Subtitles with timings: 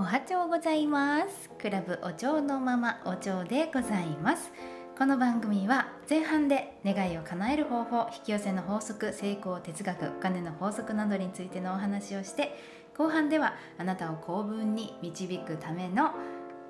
[0.00, 1.50] おはようございます。
[1.60, 4.50] クラブお蝶のままお蝶でございます。
[4.98, 12.56] この番組は前半で願いを叶える方法引き寄せの法則成功哲学お金の法則などについてのお話をして
[12.96, 16.12] 後半ではあなたを幸運に導くための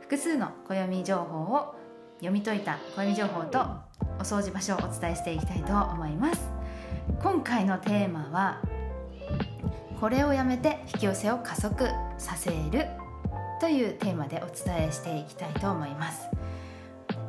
[0.00, 1.76] 複数の暦情報を
[2.16, 3.60] 読み解いた暦情報と
[4.18, 6.50] お掃除場所をお伝えしていきたいと思います。
[7.22, 8.60] 今回のテーマは
[10.00, 12.88] これをやめて引き寄せを加速させる
[13.60, 16.28] というテーマでお伝えしていきたいと思います、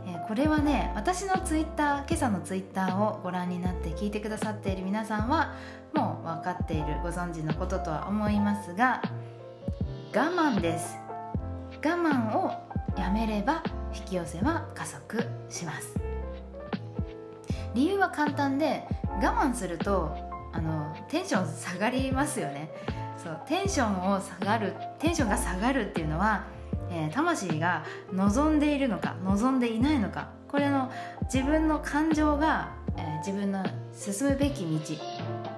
[0.08, 5.54] え、これはね私のツイッター今朝のツイッターをご覧になって聞いてくださっている皆さんは
[5.94, 9.02] もう分かっているご存知のこととは思いますが
[10.14, 10.98] 我慢です。
[11.84, 12.52] 我慢を
[12.98, 15.96] やめれば引き寄せは加速します。
[17.74, 20.16] 理由は簡単で我慢すると
[20.52, 22.70] あのテンション下がりますよね。
[23.24, 26.46] そうテンションを下がるテンションが下がるっていうのは、
[26.90, 30.30] えー、魂が望んでいるのか望んでいないのか。
[30.48, 30.92] これの
[31.34, 34.96] 自分の感情が、えー、自分の進むべき道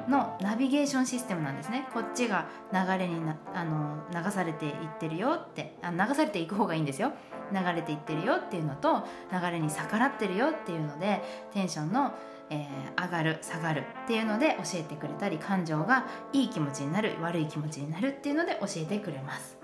[0.08, 1.88] のナビゲーションシステムなんですね。
[1.94, 7.11] こっちが流れになあの流されていってるよってあ流されていく方がいいんですよ。
[7.52, 11.22] 流れていってるよっていうのと流れに逆らってるよっていうので
[11.53, 12.14] テンションの
[12.54, 19.58] えー、上がる下がるっていうので教えてくれたり感情がいい気持ちになる悪い気持ちになるっていうので教えてくれます。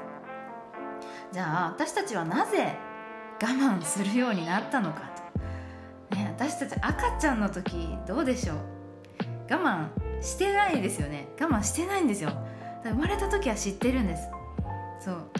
[1.32, 2.76] じゃあ私たちはなぜ
[3.42, 5.02] 我慢するようになったのか
[6.10, 8.58] と、ね、私たち赤ちゃんの時どうでしょう？
[9.52, 9.90] 我慢
[10.22, 11.28] してないですよね。
[11.40, 12.32] 我慢してないんですよ。
[12.84, 14.30] 生まれた時は知ってるんです。
[15.00, 15.32] そう。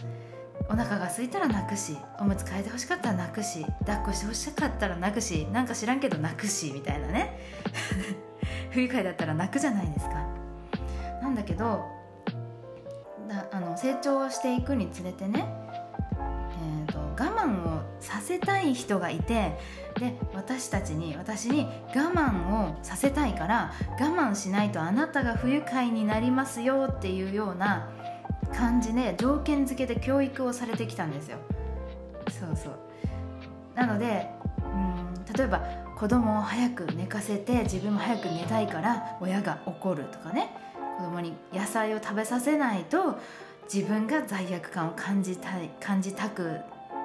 [0.70, 7.40] お腹が空いたら泣くしおむつ替えてほしかったら泣くし抱っこしてほしかったら泣くしなんか知らんけど泣くしみたいなね。
[8.70, 10.14] 不愉快だったら泣くじゃないですか。
[11.20, 11.84] なんだけど
[13.28, 15.44] だあの成長していくにつれてね、
[16.16, 19.58] えーと、我慢をさせたい人がいて
[19.98, 27.90] で私たちに私に我慢をさせたいから我慢しないとあなたが不愉快になりますよっていうような
[28.54, 31.38] 感じで条件付けで教育をされてきたんですよ。
[32.28, 32.72] そうそう。
[33.74, 34.28] なので
[34.58, 35.60] うん例えば
[35.96, 40.54] 子供を早く寝かせて自分も早く寝たいから親が怒るとかね。
[40.98, 43.18] 子供に野菜を食べさせないと
[43.72, 46.60] 自分が罪悪感を感じたい感じたく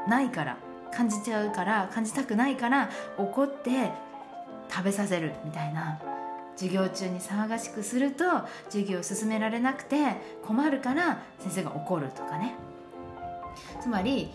[0.07, 0.57] ないから
[0.91, 3.91] 感じちゃうから感じたくないから怒って
[4.69, 6.14] 食べさせるみたいな。
[6.55, 8.23] 授業中に騒がしくすると
[8.66, 9.97] 授業を進められなくて
[10.45, 12.55] 困るから先生が怒るとかね。
[13.81, 14.31] つまり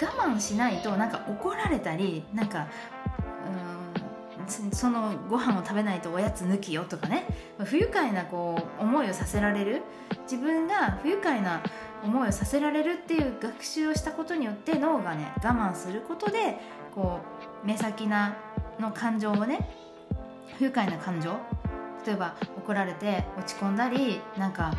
[0.00, 2.66] 我慢しないとなんか怒られたりなんか
[4.72, 7.26] そのご飯を食べないとおやつ抜きよとかね。
[7.64, 9.82] 不愉快なこう思いをさせられる。
[10.30, 11.62] 自分が不愉快な
[12.04, 16.58] 思いをさせられるっていう学習をしたことによって脳がね我慢することで
[16.94, 17.20] こ
[17.62, 18.36] う目先な
[18.78, 19.70] の感情をね
[20.58, 21.36] 不愉快な感情？
[22.06, 24.74] 例えば怒られて落ち込んだりなんか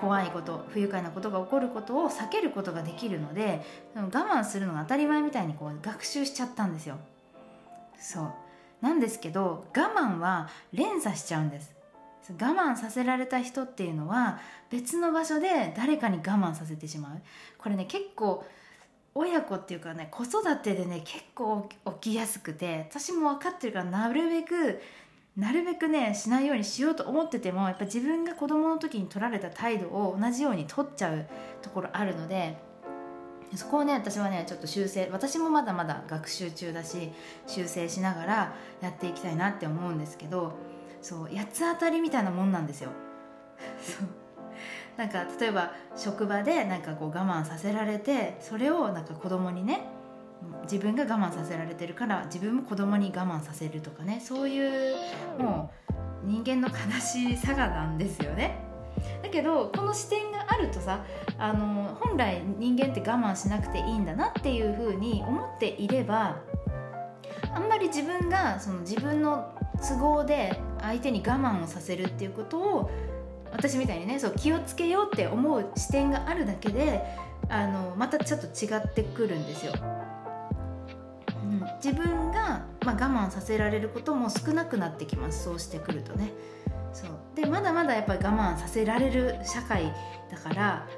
[0.00, 3.64] 怖いこと不愉快なことが起こることを避けることができるので
[3.94, 6.98] 我慢するのが当たり前みたいにこう学習しちゃったんですよ。
[7.98, 8.32] そう。
[8.80, 11.74] なんですけど我慢は連鎖しちゃうんです。
[12.28, 14.38] 我慢させられた人っていうのは
[14.70, 17.22] 別の場所で誰かに我慢させてしまう。
[17.58, 18.44] これね結構
[19.18, 21.68] 親子っていうかね子育てでね結構
[22.00, 24.80] 起きやすくて私も分かってるからなるべく
[25.36, 31.26] なるべくねしないようにしようと思っててもやっぱ自分が子供の時に取られた態度を同じように取っちゃう
[31.62, 32.56] ところあるので
[33.56, 37.10] そこをね私はねちょっと修正私もまだまだ学習中だし
[37.48, 40.52] 修正しながらやっていきたいなって思うんですけど
[41.02, 42.90] そう八つ当たりみたいなもんなんですよ。
[44.98, 49.86] なんか例えば職場でなんかこう我慢させられてそれをなんか子供にね
[50.64, 54.96] 自分が我慢させられてるから自分も子供に我慢させるとかねそういう
[55.38, 55.70] も
[56.24, 58.66] う人間の悲しさがなんですよね。
[59.22, 61.04] だけどこの視点があるとさ
[61.38, 66.38] あの本来人間って我慢しなくていいんだなっていうふうに思っていれば
[67.54, 69.54] あんまり自分がその自分の
[69.88, 72.90] 都合で相手に我慢をさせるっていうことを
[73.52, 77.02] 私みたいにねそう気をつけようって思う視点があるだけで
[77.48, 79.72] あのまたちょっと違ってくるんですよ。
[81.44, 86.32] うん、自分が、まあ、我慢させられることも少なくなってきますそうしてくるとね。
[86.92, 89.92] そうでまだまだやっぱり我慢させられる社会
[90.30, 90.88] だから、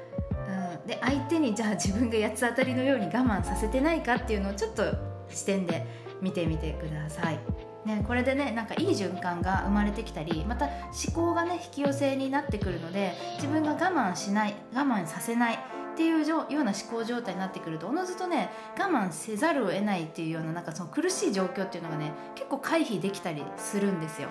[0.81, 4.83] うん、で相手にじゃあ自分が八つ当たりのように我慢させてないかっていうのをちょっと
[5.29, 5.85] 視点で
[6.21, 7.39] 見てみてください。
[7.85, 15.57] ね、これでねなんかいい循環が生まれてきたりまた思考がね引き寄せになってくるので自分が我慢しない我慢させないっ
[15.97, 24.29] ていうような思考状態になってくるとおのずとね我慢せざるを得ないっていうようななんかその苦しい状況っていうのがね結構回避できたりするんですよ。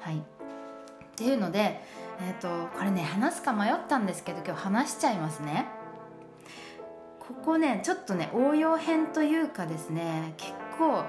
[0.00, 0.22] はい
[1.12, 1.80] っていうので、
[2.20, 5.66] えーと、これね話すか迷ったんですけど今日話しちゃいますね。
[7.20, 11.04] ここねちょっとね応用編というかですね結構、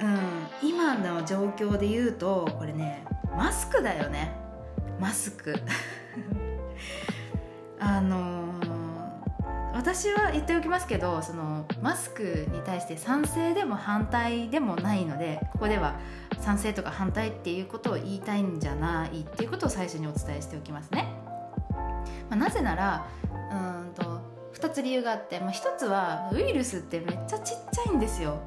[0.00, 3.04] うん、今の状況で言うとこれね
[3.36, 4.32] マスクだよね
[5.00, 5.54] マスク
[7.78, 15.94] あのー、私は言っておきますけどそのマスクに対して賛成でも反対でもないのでここでは
[16.40, 21.08] 賛成とか反対っていうことを言いたいんじゃないっていうことを最初にお伝えしておきますね。
[22.28, 24.20] まあ、なぜならうんと
[24.54, 28.40] 2つ理由があって、まあ、1つはウイルスってめっちゃちっちゃいんですよ。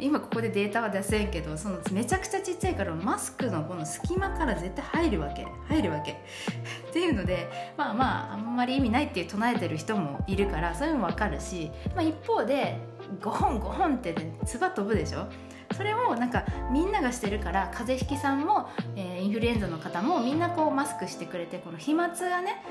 [0.00, 5.46] 今ここでデータは出せんけどそのめちゃくちゃちっちゃいからマスクのこの隙間から絶対入るわけ。
[5.68, 6.12] 入るわけ。
[6.90, 12.78] っていうのでまあまああんまり意味ないって唱えてる人もいるからそういうのも分かるし、まあ、一方で
[13.20, 15.26] 5本5本ってね唾飛ぶでしょ？
[15.72, 22.62] それをなんかみんながしてるから風邪ひきさんも、えー、インフルエンザの方もみんなこうマスクしてくれてこの飛沫がね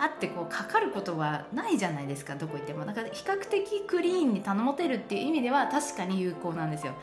[0.00, 2.84] バッてこうかかることはないじゃないですかどこ行っても。
[2.84, 6.94] だから比較的クリーンに頼もてるっていう意味では確かに有効なんですよ。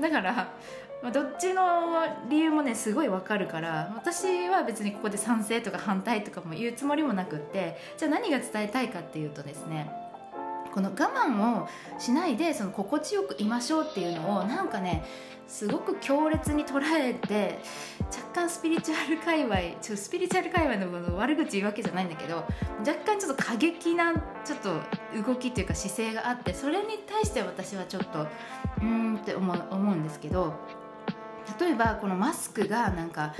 [0.00, 0.52] だから
[1.02, 9.90] ま、どっちの理由もねすごいわかるから私は別にここで賛成とか反対とかも言うつもりもなくってじゃあ何が伝えたいかっていうとですね
[10.72, 15.04] この我慢をしないでその心地よくいましょうっていうのをなんかね
[15.46, 17.58] すごく強烈に捉えて
[18.06, 22.36] 若干スピリチュアル界隈ちょスピリチュアル界隈の悪口言うわけじゃないんだけど
[22.78, 24.14] 若干ちょっと過激な
[24.44, 24.80] ちょっと
[25.26, 30.54] 動きというか姿勢があってそれに対して私はちょっとうーんって思う思うんですけど
[31.60, 33.34] 例えばこのマスクがなんか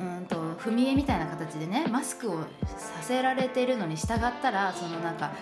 [0.00, 5.32] うんと踏み絵みたいな形でねマスクをさせられているのに従ったらそのなんか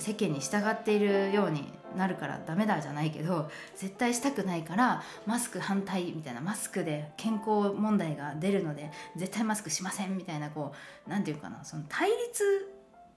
[0.00, 10.72] 世間に従っているようになるからダメだじゃないけど絶対したくないからマスク反対みたいなマスクで健康問題が出るので絶対マスクしませんみたいなこ
[11.06, 12.72] う何て言うかなその対立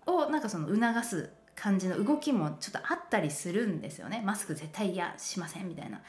[0.06, 4.24] をなんかその促す感じの動きもちょっとあったりするんですよね。
[4.25, 6.01] マスク絶対嫌しませんみたいな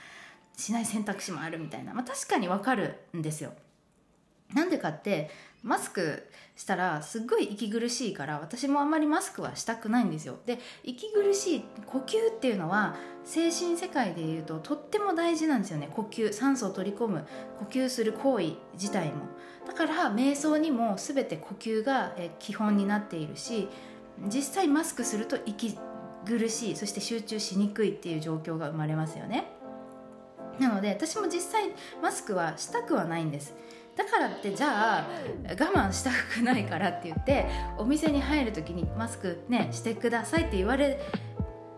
[0.56, 3.52] しない選択肢もあるみたいな、まあ、確かにわかるんですよ。
[4.54, 5.30] なんでかって
[5.64, 6.22] マスク
[6.56, 10.36] したらすっごい息苦しいから私もあんまりマスクはしたくないんですよ。
[10.44, 15.88] で息苦しい呼吸っていうのは精神世界でいうととっても大事なんですよね。
[15.90, 17.26] 呼吸酸素を取り込む
[17.60, 19.24] 呼吸する行為自体も。
[19.66, 23.68] だから瞑想にも全て呼吸が基本になっているし
[24.28, 25.78] 実際マスクすると息
[26.26, 29.50] 苦しいそして集中しにくいっていう状況が生まれますよね。
[30.58, 31.72] なので私も実際
[32.02, 33.54] マスクはしたくはないんです。
[33.96, 35.06] だからってじゃあ
[35.48, 37.46] 我慢したくないからって言って
[37.78, 41.00] お店に入る時にマスクねしてくださいって言われ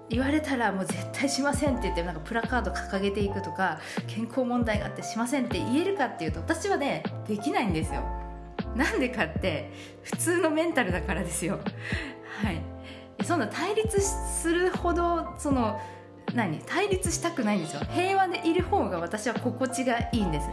[0.09, 8.03] 言われたらもう絶対しませんって言ってなんかプラカード掲げていくとか健康問題があってしませんって言えるかっていうと私はねできないんですよ。
[8.75, 9.73] なんでかって
[10.03, 11.59] 普通のメンタルだからですよ。
[12.43, 12.63] はい。
[13.25, 15.81] そんな対立するほどその
[16.35, 16.61] 何？
[16.67, 17.81] 対立したくないんですよ。
[17.91, 20.47] 平和でいる方が私は心地がいいんです。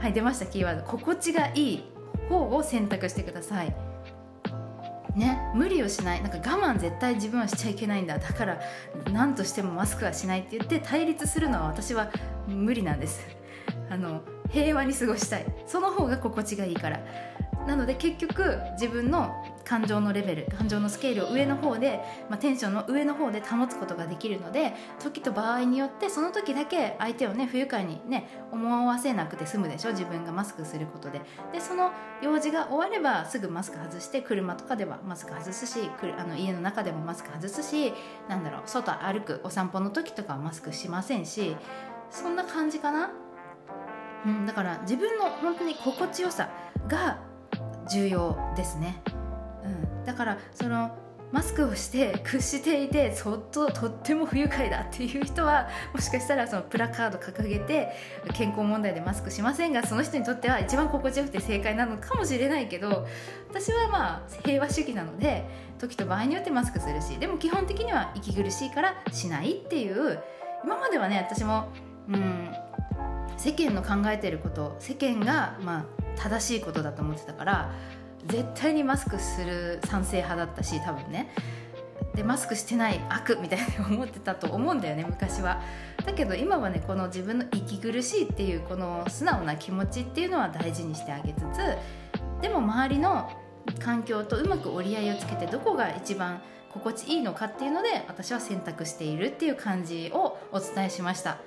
[0.00, 0.46] はい出ました。
[0.46, 0.82] キーワード。
[0.82, 1.84] 心地がいい
[2.30, 3.74] 方を選択してください。
[5.14, 6.22] ね無理をしない。
[6.22, 8.18] なんか我慢絶対自分はしちゃいけないんだ。
[8.18, 8.60] だから
[9.12, 12.10] 何としてもマスクはしないって言って対立するのは私は
[12.48, 13.20] 無理なんです。
[13.90, 15.46] あの平和に過ごしたい。
[15.66, 17.00] その方が心地がいいから。
[17.66, 31.20] なので結局自分の感情のレベル感情のスケールを上の方で、まあ、テンションの上の方で保つことができるので時と場合によってその時だけ相手をね不愉快にね思わせなくて済むでしょ自分がマスクすることで。
[31.52, 37.92] でその用事が終わればすぐマスク外して車とかではマスク外すしあの家の中でもマスク外すし
[38.28, 41.56] なんだろう外歩くお散歩の時とかはマスクしませんし
[42.10, 43.10] そんな感じかな、
[44.26, 46.50] うん、だから自分の本当に心地よさ
[46.88, 47.29] が
[47.90, 49.02] 重要ですね、
[49.64, 50.96] うん、だからその
[51.32, 57.92] マスクをして屈していてそっととっても不愉快だっていう人はもしかしたらそのプラカード掲げて
[58.34, 63.06] 健康問題でマスクしませんがその人にとっては一番心地よくて正解なのかもしれないけど
[63.48, 65.44] 私はまあ平和主義なので
[65.78, 70.20] 時と場合によってマスクするしでも基本的には息苦しいからしないっていう
[70.64, 71.68] 今まではね私も
[72.08, 72.50] うん
[73.36, 77.72] 世間の考えてること世間がまあ正しいことだと思ってたから
[78.26, 81.32] 絶対にマスクする賛成派だったし多分ね
[82.14, 85.62] でマスクしてない悪みたいに思ってたと思うんだよね昔は
[86.04, 93.30] だけど今はねこの自分の息苦しいっていうこの素直な気持ちっていうのは大事にしてあげつつでも周りの
[93.78, 101.38] 環境とうまく折り合いをつけてどこが一番心地いいのかっていうので私は選択しているっていう感じをお伝えしました。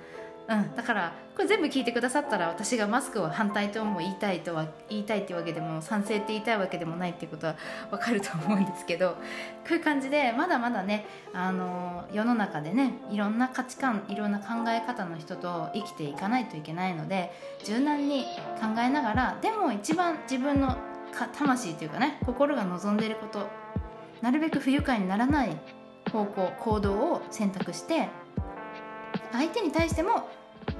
[0.46, 7.56] うん、だからこれ全部聞いてくださったら私がマスクを反対とも言いたいとは言いたいっていうわけでも賛成って言いたいわけでもないっていうことは
[7.90, 9.16] 分かると思うんですけどこ
[9.70, 17.32] ういう感じでまだまだねあの世の中でねいろんな価値観いろんな考え方の人と生きていかないといけないので
[17.64, 18.24] 柔軟に
[18.60, 20.76] 考えながらでも一番自分の
[21.36, 23.48] 魂というかね心が望んでいること
[24.20, 25.56] なるべく不愉快にならない
[26.12, 28.08] 方向行動を選択して
[29.34, 30.28] 相手に対しても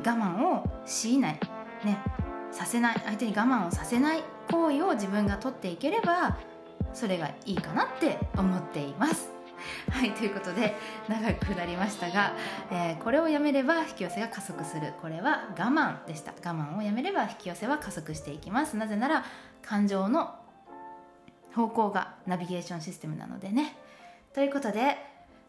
[0.05, 1.41] 我慢をしない、
[1.85, 1.99] ね、
[2.53, 3.01] させない。
[3.05, 6.39] 相手に我慢をさせない行為を自分がとっていければ
[6.93, 9.31] それがいいかなって思っています。
[9.91, 10.77] はいということで
[11.09, 12.33] 長くなりましたが、
[12.71, 14.95] えー、これをやめれば引き寄せが加速する。
[15.03, 16.33] これは我慢でした。
[16.33, 18.77] 我慢をやめれば引き寄せは加速していきます。
[18.77, 19.25] なぜなら
[19.63, 20.37] 感情の
[21.55, 23.77] 方向がナビゲーションシステムなのでね。
[24.33, 24.97] ということで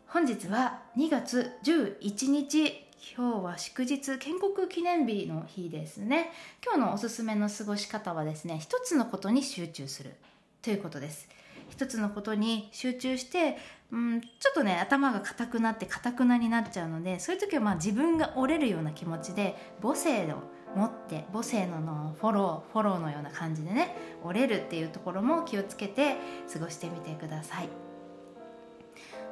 [0.08, 2.85] 本日は2月11日
[3.18, 6.32] 今日は祝日建国記念日の日ですね。
[6.64, 10.16] 今日のおすすめの過ごし方はですね一つのことに集中する
[10.62, 11.28] ということです。
[11.70, 13.58] 一つのことに集中して、
[13.92, 20.44] うん、ちょっとね頭が硬くなって硬くなになっちゃうのでそういう時はまあ自分が折れるような気持ちで母性を
[20.76, 26.16] 持って母性ののフォローフォローのような感じでね折れるっていうところも気をつけて
[26.52, 27.70] 過ごしてみてください。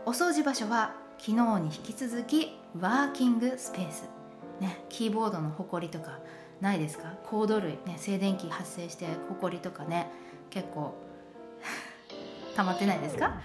[0.05, 2.51] お掃除場所は昨日に引き続き
[2.81, 4.09] ワーキングスペース、
[4.59, 6.19] ね、キーボードのほこりとか
[6.59, 7.13] ないですか？
[7.23, 10.09] コード類、ね、静電気発生してほこりとかね
[10.49, 10.95] 結構
[12.57, 13.37] 溜まってないですか、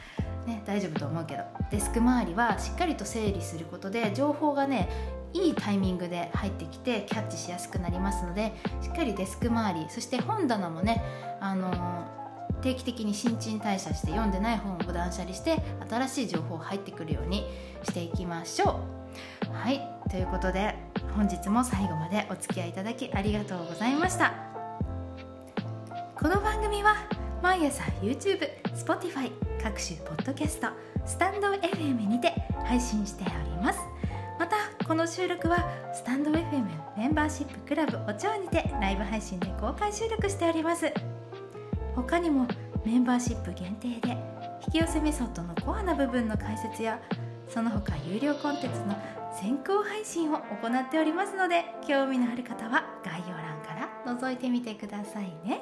[0.44, 1.44] ね、大丈夫と思うけど。
[1.70, 4.88] デスク周りはしっかりと整理することで情報がね
[5.32, 11.04] いいタイミングで入ってきてキャッチしやすくなりますのでしっかりデスク周りそして本棚もね、
[11.40, 12.17] あのー、
[12.62, 15.56] 定期的に新陳代謝して読んでない本を断捨離して
[15.88, 17.46] 新しい情報入ってくるように
[17.84, 18.80] していきましょ
[19.48, 19.52] う。
[19.52, 20.74] はいということで
[21.14, 24.34] 本日も最後までお付き合いいただきありがとうございました。
[26.14, 26.96] この番組は
[27.42, 28.40] 毎朝 YouTube、
[28.74, 29.30] Spotify
[29.62, 30.68] 各種ポッドキャスト
[31.06, 32.34] スタンド FM にて
[32.64, 33.78] 配信しております。
[34.38, 40.92] またこの収録はスタンド FM メンバーシップクラブお茶にてライブ配信で公開収録しております。
[42.02, 42.46] 他にも
[42.84, 44.16] メンバーシップ限定で
[44.66, 47.00] 引き寄せメソッドのコアな部分の解説や
[47.48, 48.96] その他有料コンテンツの
[49.34, 55.60] 先行配信を行っておりますので興味のある方は概要欄から覗いてみてくださいね。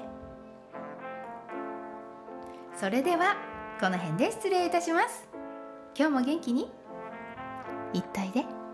[2.78, 3.36] それでは
[3.80, 5.26] この辺で失礼いたします。
[5.96, 6.70] 今日も元気に。
[7.94, 8.65] 一体で。